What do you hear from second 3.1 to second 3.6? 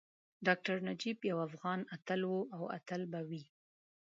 به وي